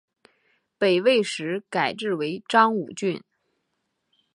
[0.79, 3.21] 北魏时改置为章武郡。